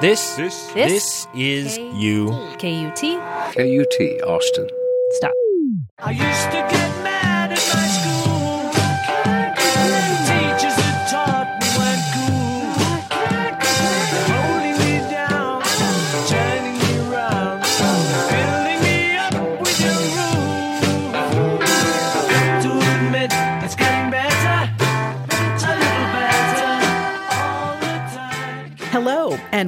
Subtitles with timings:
[0.00, 2.28] This, This, this is you.
[2.58, 3.00] KUT.
[3.54, 3.96] KUT
[4.28, 4.68] Austin.
[5.12, 5.32] Stop.
[5.98, 7.15] I used to get mad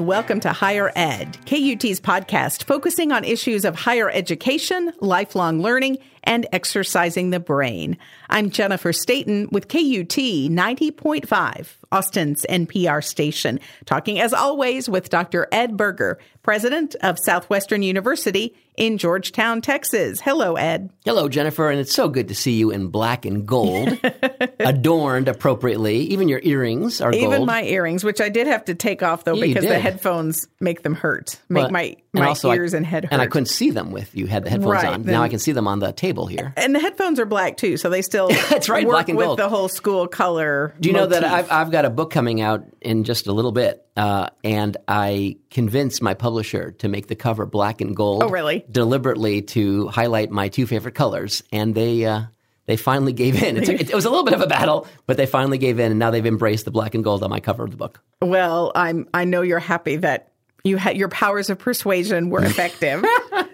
[0.08, 6.46] welcome to Higher Ed, KUT's podcast focusing on issues of higher education, lifelong learning, and
[6.52, 7.96] exercising the brain.
[8.28, 9.80] I'm Jennifer Stayton with KUT
[10.14, 15.48] 90.5, Austin's NPR station, talking as always with Dr.
[15.50, 20.20] Ed Burger, president of Southwestern University in Georgetown, Texas.
[20.20, 20.90] Hello, Ed.
[21.04, 23.98] Hello, Jennifer, and it's so good to see you in black and gold,
[24.60, 25.96] adorned appropriately.
[26.00, 27.46] Even your earrings are Even gold.
[27.46, 30.82] my earrings, which I did have to take off though Yeah, because the headphones make
[30.82, 33.12] them hurt, make my my also I- ears and head hurt.
[33.12, 35.02] And I couldn't see them with you had the headphones Right, on.
[35.02, 36.52] then- now I can see them on the table here.
[36.56, 39.26] And the headphones are black too, so they still That's right, work black and with
[39.26, 39.38] gold.
[39.38, 40.74] the whole school color.
[40.80, 41.24] Do you know that.
[41.24, 45.36] I've, I've got a book coming out in just a little bit, uh, and I
[45.50, 48.22] convinced my publisher to make the cover black and gold.
[48.22, 48.64] Oh, really?
[48.70, 52.22] Deliberately to highlight my two favorite colors, and they uh,
[52.66, 53.56] they finally gave in.
[53.56, 55.90] It, took- it was a little bit of a battle, but they finally gave in,
[55.92, 58.02] and now they've embraced the black and gold on my cover of the book.
[58.20, 60.32] Well, I'm I know you're happy that
[60.68, 63.04] you had your powers of persuasion were effective.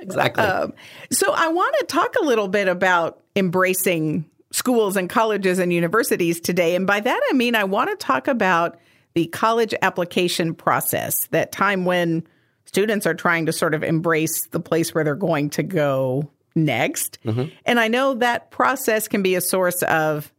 [0.00, 0.44] Exactly.
[0.44, 0.74] Um,
[1.10, 6.40] so I want to talk a little bit about embracing schools and colleges and universities
[6.40, 8.78] today, and by that I mean I want to talk about
[9.14, 12.26] the college application process, that time when
[12.66, 17.18] students are trying to sort of embrace the place where they're going to go next.
[17.24, 17.54] Mm-hmm.
[17.64, 20.32] And I know that process can be a source of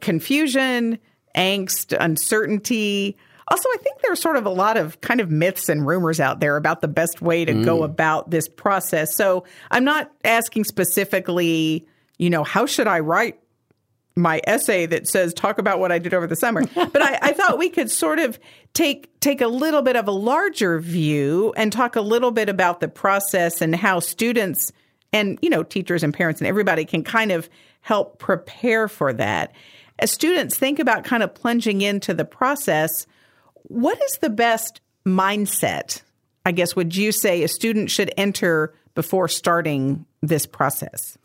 [0.00, 0.98] confusion,
[1.34, 3.16] angst, uncertainty.
[3.48, 6.40] Also, I think there's sort of a lot of kind of myths and rumors out
[6.40, 7.84] there about the best way to go mm.
[7.84, 9.14] about this process.
[9.14, 11.86] So I'm not asking specifically,
[12.18, 13.38] you know, how should I write
[14.16, 16.64] my essay that says talk about what I did over the summer.
[16.74, 18.38] But I, I thought we could sort of
[18.72, 22.80] take take a little bit of a larger view and talk a little bit about
[22.80, 24.72] the process and how students
[25.12, 27.50] and you know teachers and parents and everybody can kind of
[27.82, 29.52] help prepare for that.
[29.98, 33.06] As students think about kind of plunging into the process,
[33.68, 36.02] what is the best mindset?
[36.44, 41.18] I guess would you say a student should enter before starting this process?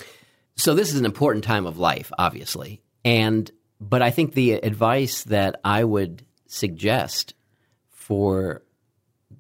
[0.56, 3.50] So this is an important time of life, obviously, and
[3.80, 7.34] but I think the advice that I would suggest
[7.90, 8.62] for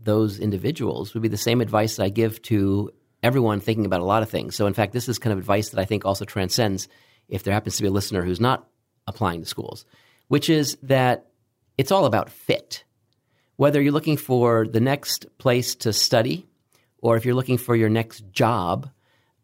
[0.03, 2.91] those individuals would be the same advice that I give to
[3.21, 4.55] everyone thinking about a lot of things.
[4.55, 6.87] So in fact, this is kind of advice that I think also transcends
[7.27, 8.67] if there happens to be a listener who's not
[9.05, 9.85] applying to schools,
[10.27, 11.27] which is that
[11.77, 12.83] it's all about fit.
[13.61, 16.47] Whether you're looking for the next place to study
[16.97, 18.89] or if you're looking for your next job,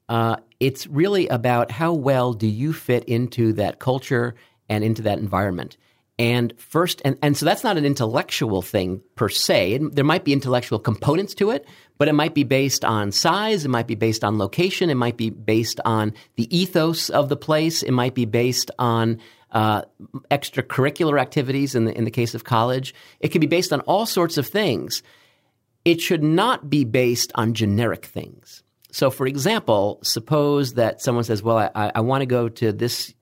[0.10, 4.34] uh, it's really about how well do you fit into that culture
[4.68, 5.78] and into that environment.
[6.20, 9.80] And first, and, and so that's not an intellectual thing per se.
[9.92, 11.68] There might be intellectual components to it,
[12.00, 15.18] but it might be based on size, it might be based on location, it might
[15.18, 19.20] be based on the ethos of the place, it might be based on
[19.52, 19.84] uh,
[20.32, 22.96] extracurricular activities in the, in the case of college.
[23.20, 25.04] It could be based on all sorts of things
[25.88, 28.62] it should not be based on generic things.
[28.92, 33.14] So, for example, suppose that someone says, "Well, I, I want to go to this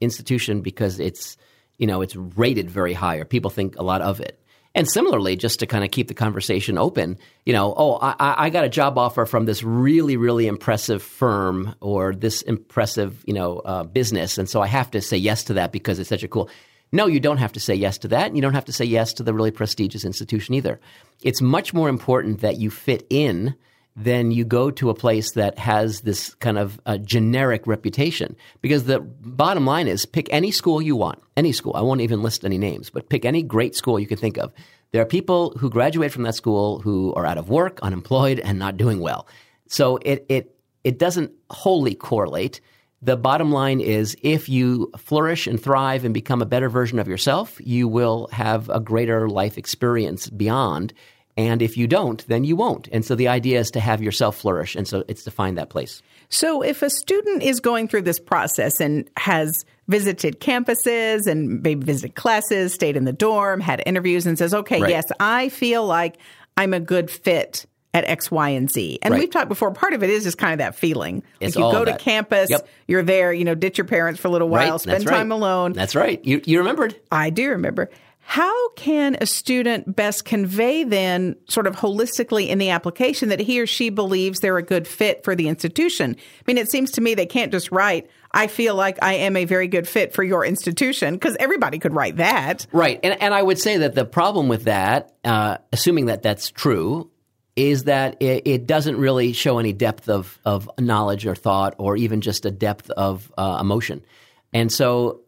[0.00, 1.36] institution because it's,
[1.78, 4.38] you know, it's rated very high, or people think a lot of it."
[4.76, 8.50] And similarly, just to kind of keep the conversation open, you know, oh, I, I-
[8.50, 13.58] got a job offer from this really, really impressive firm or this impressive, you know,
[13.60, 16.28] uh, business, and so I have to say yes to that because it's such a
[16.28, 16.50] cool.
[16.92, 18.26] No, you don't have to say yes to that.
[18.28, 20.78] And you don't have to say yes to the really prestigious institution either.
[21.22, 23.56] It's much more important that you fit in
[23.96, 28.36] than you go to a place that has this kind of generic reputation.
[28.60, 31.74] Because the bottom line is pick any school you want, any school.
[31.76, 34.52] I won't even list any names, but pick any great school you can think of.
[34.90, 38.58] There are people who graduate from that school who are out of work, unemployed, and
[38.58, 39.28] not doing well.
[39.68, 42.60] So it, it, it doesn't wholly correlate.
[43.02, 47.06] The bottom line is if you flourish and thrive and become a better version of
[47.06, 50.94] yourself, you will have a greater life experience beyond.
[51.36, 52.88] And if you don't, then you won't.
[52.92, 54.76] And so the idea is to have yourself flourish.
[54.76, 56.00] And so it's to find that place.
[56.30, 61.84] So, if a student is going through this process and has visited campuses and maybe
[61.84, 64.90] visited classes, stayed in the dorm, had interviews, and says, okay, Right.
[64.90, 66.16] yes, I feel like
[66.56, 68.98] I'm a good fit at X, Y, and Z.
[69.02, 69.20] And Right.
[69.20, 71.22] we've talked before, part of it is just kind of that feeling.
[71.40, 72.68] It's like you go to campus, Yep.
[72.88, 74.80] you're there, you know, ditch your parents for a little while, right?
[74.80, 75.16] spend That's right.
[75.18, 75.74] time alone.
[75.74, 76.24] That's right.
[76.24, 76.96] You, you remembered.
[77.12, 77.90] I do remember.
[78.26, 83.60] How can a student best convey then, sort of holistically in the application, that he
[83.60, 86.16] or she believes they're a good fit for the institution?
[86.18, 89.36] I mean, it seems to me they can't just write, I feel like I am
[89.36, 92.66] a very good fit for your institution, because everybody could write that.
[92.72, 92.98] Right.
[93.02, 97.10] And, and I would say that the problem with that, uh, assuming that that's true,
[97.56, 101.96] is that it, it doesn't really show any depth of, of knowledge or thought or
[101.96, 104.04] even just a depth of uh, emotion.
[104.52, 105.20] And so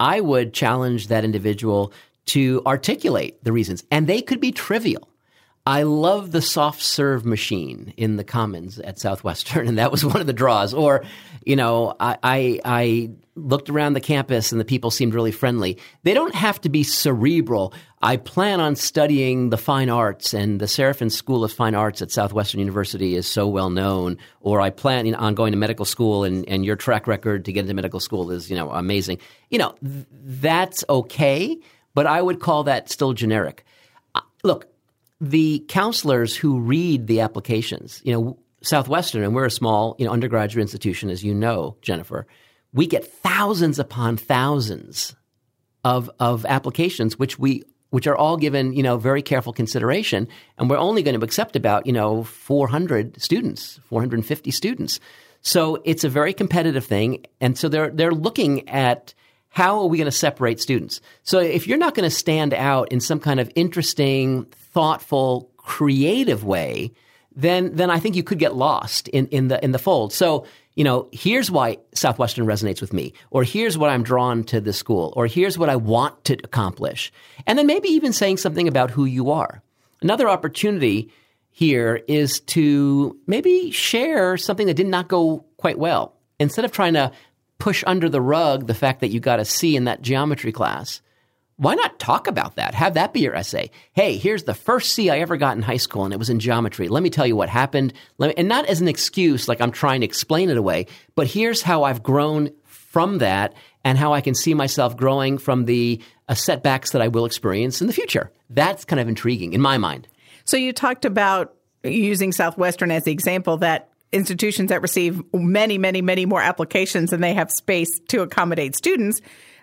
[0.00, 1.92] I would challenge that individual
[2.30, 5.08] to articulate the reasons, and they could be trivial.
[5.66, 10.20] I love the soft serve machine in the Commons at Southwestern, and that was one
[10.20, 10.72] of the draws.
[10.72, 11.04] Or,
[11.44, 15.78] you know, I, I, I looked around the campus and the people seemed really friendly.
[16.02, 17.72] They don't have to be cerebral.
[18.02, 22.10] I plan on studying the fine arts, and the Sarofim School of Fine Arts at
[22.10, 24.16] Southwestern University is so well known.
[24.40, 27.60] Or I plan on going to medical school, and, and your track record to get
[27.60, 29.18] into medical school is, you know, amazing.
[29.50, 31.58] You know, th- that's okay,
[31.94, 33.64] but I would call that still generic.
[34.14, 34.66] Uh, Look,
[35.20, 40.12] the counselors who read the applications, you know, Southwestern, and we're a small, you know,
[40.12, 42.26] undergraduate institution, as you know, Jennifer,
[42.72, 45.14] we get thousands upon thousands
[45.84, 50.28] of of applications, which we which are all given, you know, very careful consideration,
[50.58, 55.00] and we're only going to accept about, you know, 400 students, 450 students.
[55.42, 59.14] So it's a very competitive thing, and so they're they're looking at
[59.50, 61.00] how are we going to separate students?
[61.22, 66.44] So if you're not going to stand out in some kind of interesting, thoughtful, creative
[66.44, 66.92] way,
[67.34, 70.12] then then I think you could get lost in, in the in the fold.
[70.12, 74.60] So, you know, here's why Southwestern resonates with me, or here's what I'm drawn to
[74.60, 77.12] the school, or here's what I want to accomplish.
[77.46, 79.62] And then maybe even saying something about who you are.
[80.02, 81.12] Another opportunity
[81.50, 86.14] here is to maybe share something that did not go quite well.
[86.38, 87.12] Instead of trying to
[87.60, 91.00] push under the rug the fact that you got a C in that geometry class,
[91.56, 92.74] why not talk about that?
[92.74, 93.70] Have that be your essay.
[93.92, 96.40] Hey, here's the first C I ever got in high school, and it was in
[96.40, 96.88] geometry.
[96.88, 97.92] Let me tell you what happened.
[98.18, 101.60] Me, and not as an excuse, like I'm trying to explain it away, but here's
[101.60, 103.52] how I've grown from that
[103.84, 107.80] and how I can see myself growing from the uh, setbacks that I will experience
[107.80, 108.32] in the future.
[108.48, 110.08] That's kind of intriguing in my mind.
[110.44, 111.54] So you talked about
[111.84, 117.20] using Southwestern as the example that institutions that receive many, many, many more applications than
[117.20, 119.20] they have space to accommodate students,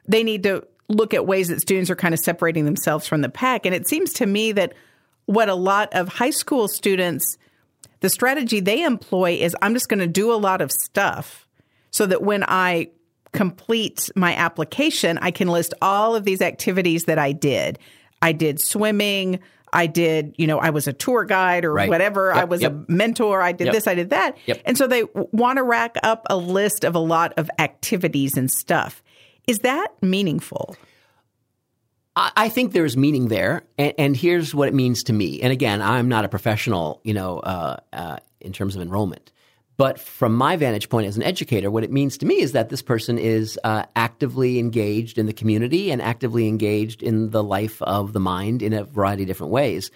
[0.07, 3.29] they need to look at ways that students are kind of separating themselves from the
[3.29, 3.65] pack.
[3.65, 4.73] And it seems to me that
[5.25, 7.38] what a lot of high school students,
[7.99, 11.47] the strategy they employ is I'm just going to do a lot of stuff
[11.91, 12.91] so that when I
[13.33, 17.79] complete my application, I can list all of these activities that I did.
[18.21, 19.39] I did swimming.
[19.74, 21.90] I did, you know, I was a tour guide or Right.
[21.90, 22.34] whatever.
[22.34, 22.72] I was yep.
[22.72, 23.42] a mentor.
[23.42, 23.74] I did Yep.
[23.74, 24.38] this, I did that.
[24.46, 24.62] Yep.
[24.66, 28.50] And so they want to rack up a list of a lot of activities and
[28.50, 29.04] stuff.
[29.48, 30.75] Is that meaningful?
[32.16, 35.42] I I think there's meaning there, and, and here's what it means to me.
[35.42, 39.31] And again, I'm not a professional, you know, uh, uh, in terms of enrollment.
[39.77, 42.69] But from my vantage point as an educator, what it means to me is that
[42.69, 47.79] this person is uh, actively engaged in the community and actively engaged in the life
[47.83, 49.91] of the mind in a variety of different ways.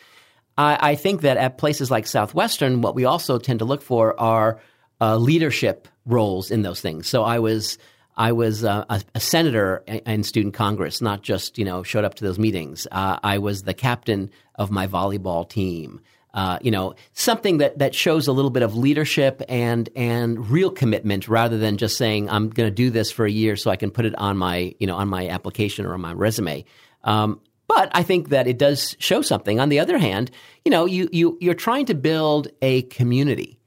[0.55, 4.17] I, I think that at places like Southwestern, what we also tend to look for
[4.19, 4.59] are
[5.01, 7.07] uh, leadership roles in those things.
[7.07, 7.79] So I was
[8.17, 12.15] I was uh, a, a senator in- student congress, not just you know showed up
[12.15, 12.87] to those meetings.
[12.91, 16.01] Uh, I was the captain of my volleyball team.
[16.33, 20.71] Uh, you know something that that shows a little bit of leadership and and real
[20.71, 23.75] commitment rather than just saying I'm going to do this for a year so I
[23.75, 26.63] can put it on my you know on my application or on my resume.
[27.03, 27.41] Um,
[27.73, 29.61] but I think that it does show something.
[29.61, 30.29] On the other hand,
[30.65, 33.59] you know, you, you, you're trying to build a community.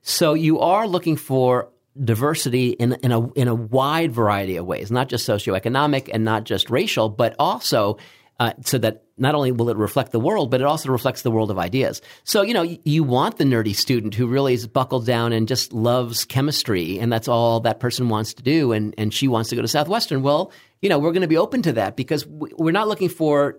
[0.00, 1.68] So you are looking for
[2.02, 6.44] diversity in, in, a, in a wide variety of ways, not just socioeconomic and not
[6.44, 7.98] just racial, but also
[8.40, 11.30] uh, so that not only will it reflect the world, but it also reflects the
[11.30, 12.00] world of ideas.
[12.24, 15.74] So, you know, you want the nerdy student who really is buckled down and just
[15.74, 19.56] loves chemistry, and that's all that person wants to do, and, and she wants to
[19.56, 20.22] go to Southwestern.
[20.22, 23.10] Well, you know, we're going to be open to that because we- we're not looking
[23.10, 23.58] for,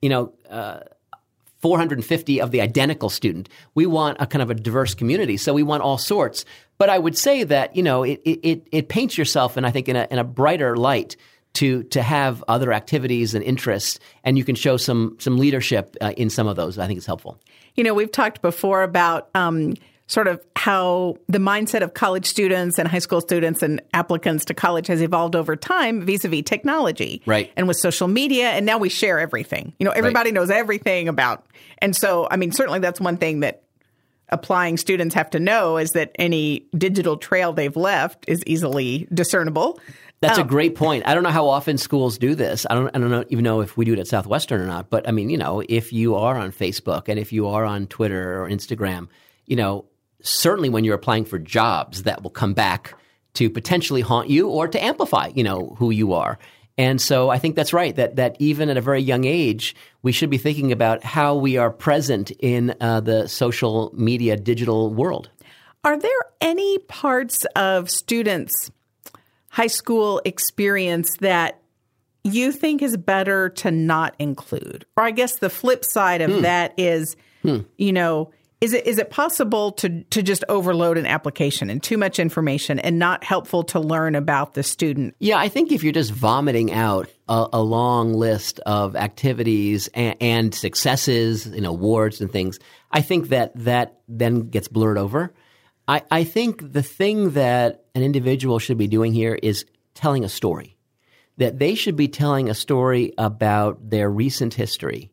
[0.00, 0.80] you know, uh,
[1.60, 3.50] 450 of the identical student.
[3.74, 5.36] We want a kind of a diverse community.
[5.36, 6.44] So we want all sorts.
[6.76, 9.88] But I would say that, you know, it, it, it paints yourself, and I think
[9.88, 11.16] in a, in a brighter light
[11.54, 16.12] to, to have other activities and interests, and you can show some, some leadership uh,
[16.16, 16.78] in some of those.
[16.78, 17.40] I think it's helpful.
[17.74, 19.74] You know, we've talked before about um,
[20.06, 24.54] sort of how the mindset of college students and high school students and applicants to
[24.54, 27.22] college has evolved over time vis-a-vis technology.
[27.26, 27.52] Right.
[27.56, 29.72] And with social media, and now we share everything.
[29.78, 31.46] You know, everybody knows everything about.
[31.78, 33.62] And so, I mean, certainly that's one thing that
[34.28, 39.78] applying students have to know is that any digital trail they've left is easily discernible.
[40.26, 41.04] That's a Um, great point.
[41.06, 42.66] I don't know how often schools do this.
[42.68, 42.88] I don't.
[42.94, 44.90] I don't know, even know if we do it at Southwestern or not.
[44.90, 47.86] But I mean, you know, if you are on Facebook and if you are on
[47.86, 49.08] Twitter or Instagram,
[49.46, 49.84] you know,
[50.22, 52.94] certainly when you're applying for jobs, that will come back
[53.34, 56.38] to potentially haunt you or to amplify, you know, who you are.
[56.76, 57.94] And so I think that's right.
[57.94, 61.56] That that even at a very young age, we should be thinking about how we
[61.56, 65.30] are present in uh, the social media digital world.
[65.84, 68.70] Are there any parts of students'
[69.54, 71.60] high school experience that
[72.24, 74.84] you think is better to not include?
[74.96, 76.40] Or I guess the flip side of hmm.
[76.40, 77.60] that is, hmm.
[77.78, 81.96] you know, is it is it possible to to just overload an application and too
[81.96, 85.14] much information and not helpful to learn about the student?
[85.20, 90.16] Yeah, I think if you're just vomiting out a, a long list of activities and,
[90.20, 92.58] and successes and awards and things,
[92.90, 95.32] I think that that then gets blurred over.
[95.86, 99.64] I, I think the thing that an individual should be doing here is
[99.94, 100.76] telling a story.
[101.36, 105.10] That they should be telling a story about their recent history,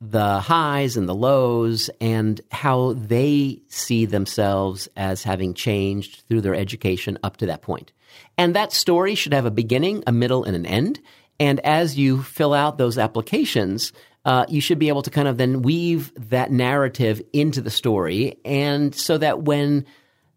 [0.00, 6.54] the highs and the lows, and how they see themselves as having changed through their
[6.54, 7.92] education up to that point.
[8.36, 11.00] And that story should have a beginning, a middle, and an end.
[11.40, 13.92] And as you fill out those applications,
[14.26, 18.36] uh, you should be able to kind of then weave that narrative into the story.
[18.44, 19.86] And so that when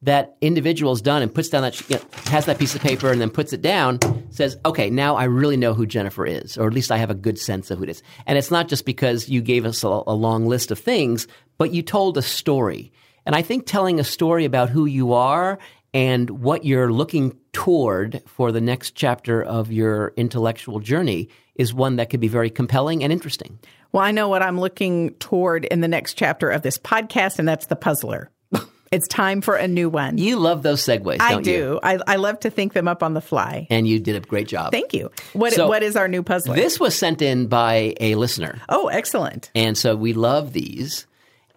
[0.03, 3.11] that individual is done and puts down that, you know, has that piece of paper
[3.11, 6.67] and then puts it down, says, okay, now I really know who Jennifer is, or
[6.67, 8.03] at least I have a good sense of who it is.
[8.27, 11.27] And it's not just because you gave us a, a long list of things,
[11.57, 12.93] but you told a story.
[13.25, 15.57] And I think telling a story about who you are
[15.95, 21.97] and what you're looking toward for the next chapter of your intellectual journey is one
[21.97, 23.59] that could be very compelling and interesting.
[23.91, 27.47] Well, I know what I'm looking toward in the next chapter of this podcast, and
[27.47, 28.29] that's the puzzler.
[28.91, 30.17] it's time for a new one.
[30.17, 31.53] You love those segues, I don't you?
[31.53, 31.79] do.
[31.81, 33.67] I, I love to think them up on the fly.
[33.69, 34.71] And you did a great job.
[34.71, 35.11] Thank you.
[35.33, 36.55] What So, what is our new puzzler?
[36.55, 38.61] This was sent in by a listener.
[38.69, 39.49] oh, excellent.
[39.55, 41.07] And so we love these.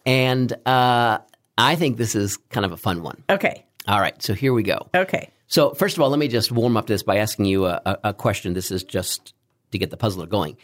[0.07, 1.19] And uh,
[1.59, 3.23] I think this is kind of a fun one.
[3.29, 3.65] Okay.
[3.87, 4.89] All right, so here we go.
[4.95, 5.31] Okay.
[5.49, 7.99] So, first of all, let me just warm up this by asking you a, a,
[8.05, 8.55] a question.
[8.55, 9.35] This is just
[9.73, 10.57] to get the puzzler going.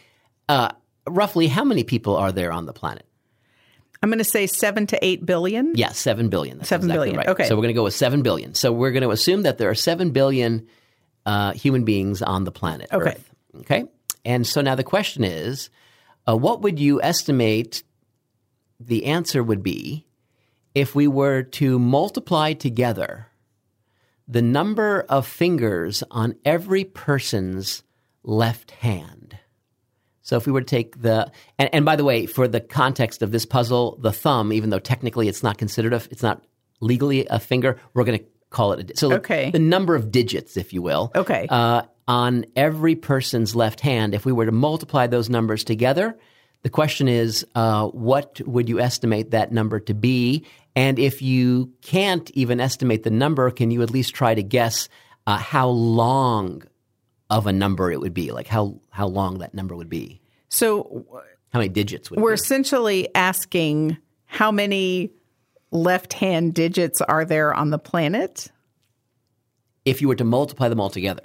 [0.47, 0.69] Uh,
[1.09, 3.05] roughly, how many people are there on the planet?
[4.01, 5.73] I'm going to say seven to eight billion.
[5.75, 6.57] Yeah, seven billion.
[6.59, 7.27] That's Seven exactly billion, Right.
[7.29, 7.47] okay.
[7.47, 8.53] So we're going to go with seven billion.
[8.55, 10.67] So we're going to assume that there are seven billion
[11.25, 13.09] uh, human beings on the planet Okay.
[13.11, 13.33] Earth.
[13.57, 13.83] Okay.
[14.23, 15.69] And so now the question is,
[16.27, 17.83] uh, what would you estimate
[18.79, 20.05] the answer would be
[20.73, 23.27] if we were to multiply together
[24.29, 27.83] the number of fingers on every person's
[28.23, 29.37] left hand?
[30.29, 33.23] So if we were to take the and, and by the way, for the context
[33.23, 36.45] of this puzzle, the thumb, even though technically it's not considered a, it's not
[36.81, 39.49] legally a finger, we're going to call it a so Okay.
[39.49, 41.47] the number of digits, if you will, Okay.
[41.49, 44.13] uh, on every person's left hand.
[44.13, 46.15] If we were to multiply those numbers together,
[46.61, 50.45] the question is, uh, what would you estimate that number to be?
[50.75, 54.89] And if you can't even estimate the number, can you at least try to guess
[55.25, 56.61] uh, how long
[57.29, 58.31] of a number it would be?
[58.31, 60.21] Like how how long that number would be?
[60.49, 61.05] So
[61.53, 62.35] How many digits would we're be?
[62.35, 65.11] essentially asking how many
[65.71, 68.51] left hand digits are there on the planet?
[69.85, 71.23] If you were to multiply them all together.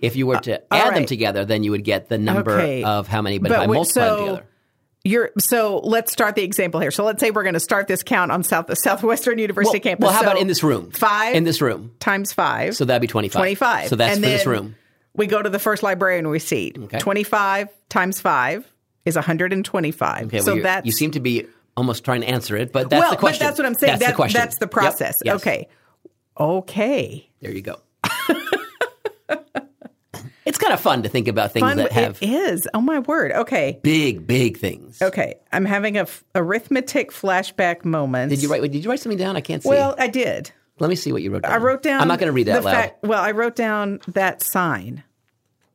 [0.00, 2.52] If you were to uh, all add them together, then you would get the number
[2.52, 2.82] Okay.
[2.84, 3.38] of how many.
[3.38, 4.46] But, But if I multiply them so- together,
[5.04, 6.90] You're so let's start the example here.
[6.90, 10.04] So let's say we're going to start this count on South Southwestern University well, campus.
[10.04, 10.90] well, how So about in this room?
[10.90, 11.92] Five in this room.
[12.00, 12.74] times five.
[12.76, 13.40] So that'd be twenty five.
[13.40, 13.88] 25.
[13.88, 14.74] So that's And for this room.
[15.16, 16.72] We go to the first librarian we see.
[16.76, 16.98] Okay.
[16.98, 18.66] 25 times 5
[19.04, 20.26] is 125.
[20.26, 23.00] Okay, so you're- that's you seem to be almost trying to answer it, but that's
[23.00, 23.44] well, the question.
[23.44, 23.98] but that's what I'm saying.
[23.98, 24.40] That's the question.
[24.40, 25.22] That's the Yep, process.
[25.24, 25.36] yes.
[25.36, 25.68] Okay.
[26.38, 27.30] Okay.
[27.40, 27.80] There you go.
[30.44, 31.76] it's kind of fun to think about things Fun.
[31.78, 32.68] that have it is.
[32.74, 33.32] Oh my word.
[33.32, 33.78] Okay.
[33.82, 35.00] big, big things.
[35.00, 35.36] Okay.
[35.52, 38.30] I'm having a f- arithmetic flashback moment.
[38.30, 38.62] Did you write?
[38.62, 39.36] Did you write something down?
[39.36, 39.68] I can't see.
[39.68, 40.52] Well, I did.
[40.80, 41.52] Let me see what you wrote down.
[41.52, 42.00] I wrote down.
[42.00, 42.74] I'm not going to read that the loud.
[42.74, 45.04] fact- well, I wrote down that sign.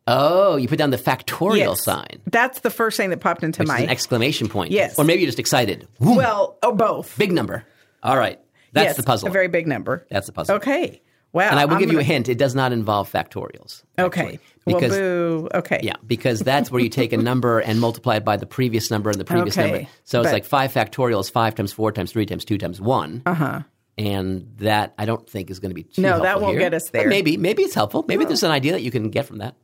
[0.07, 1.83] oh, you put down the factorial Yes.
[1.83, 3.79] sign, That's the first thing that popped into which my.
[3.79, 4.71] an exclamation point.
[4.71, 4.97] Yes.
[4.97, 5.87] Or maybe you're just excited.
[5.99, 7.15] Well, oh, both.
[7.17, 7.63] big number.
[8.03, 8.39] All right.
[8.73, 9.29] That's Yes, the puzzle.
[9.29, 10.05] A very big number.
[10.09, 10.55] That's the puzzle.
[10.55, 11.01] Okay.
[11.31, 11.49] Wow.
[11.51, 12.27] And I will I'm give you a hint.
[12.27, 13.83] It does not involve factorials.
[13.99, 14.39] Okay.
[14.65, 14.99] because well,
[15.41, 15.49] boo.
[15.53, 15.79] Okay.
[15.83, 19.11] Yeah, because that's where you take a number and multiply it by the previous number
[19.11, 19.89] and the previous Okay, number.
[20.05, 22.81] So it's but- like 5 factorial is 5 times 4 times 3 times 2 times
[22.81, 23.21] 1.
[23.27, 23.59] Uh-huh.
[23.99, 26.61] And that I don't think is going to be too No, helpful that won't here.
[26.61, 27.07] get us But there.
[27.09, 28.05] maybe maybe it's helpful.
[28.07, 29.55] Maybe there's an idea that you can get from that.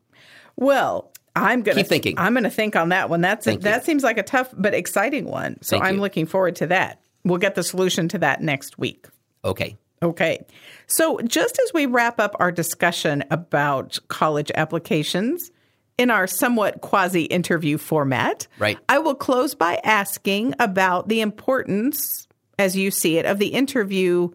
[0.57, 2.15] Well, I'm gonna Keep thinking.
[2.19, 3.21] I'm gonna think on that one.
[3.21, 5.57] That's a, that seems like a tough but exciting one.
[5.61, 6.01] So Thank I'm you.
[6.01, 7.01] looking forward to that.
[7.23, 9.07] We'll get the solution to that next week.
[9.43, 9.77] Okay.
[10.03, 10.45] Okay.
[10.87, 15.49] So, just as we wrap up our discussion about college applications
[15.97, 18.77] in our somewhat quasi interview format, Right.
[18.89, 22.27] I will close by asking about the importance,
[22.57, 24.29] as you see it, of the interview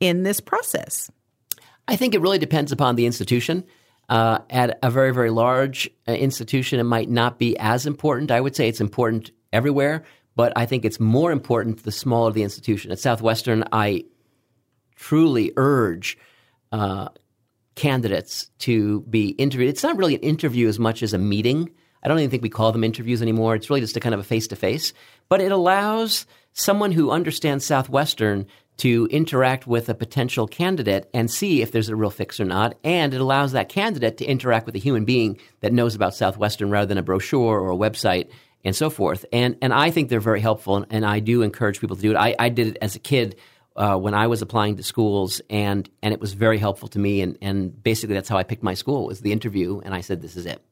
[0.00, 1.10] in this process.
[1.88, 3.64] I think it really depends upon the institution.
[4.08, 8.30] Uh, at a very, very large uh, institution, it might not be as important.
[8.30, 10.04] I would say it's important everywhere,
[10.36, 12.90] but I think it's more important the smaller the institution.
[12.90, 14.04] At Southwestern, I
[14.96, 16.18] truly urge
[16.72, 17.08] uh,
[17.74, 19.70] candidates to be interviewed.
[19.70, 21.70] It's not really an interview as much as a meeting.
[22.02, 23.54] I don't even think we call them interviews anymore.
[23.54, 24.92] It's really just a kind of a face to face.
[25.28, 28.46] But it allows someone who understands Southwestern
[28.78, 32.76] to interact with a potential candidate and see if there's a real fix or not.
[32.82, 36.70] And it allows that candidate to interact with a human being that knows about Southwestern
[36.70, 38.30] rather than a brochure or a website
[38.64, 39.24] and so forth.
[39.32, 42.12] And and I think they're very helpful, and, and I do encourage people to do
[42.12, 42.16] it.
[42.16, 43.36] I, I did it as a kid
[43.76, 47.20] uh, when I was applying to schools, and and it was very helpful to me.
[47.22, 50.22] And and basically, that's how I picked my school was the interview, and I said,
[50.22, 50.62] "This is it."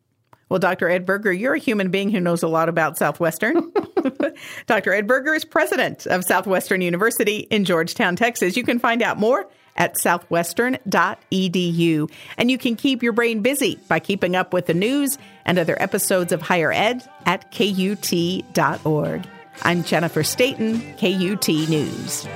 [0.51, 0.91] Well, Dr.
[0.91, 3.73] Ed Burger, you're a human being who knows a lot about Southwestern.
[4.67, 4.93] Dr.
[4.93, 8.57] Ed Burger is president of Southwestern University in Georgetown, Texas.
[8.57, 12.11] You can find out more at southwestern.edu.
[12.37, 15.81] And you can keep your brain busy by keeping up with the news and other
[15.81, 19.29] episodes of Higher Ed at KUT.org.
[19.63, 22.27] I'm Jennifer Stayton, KUT News.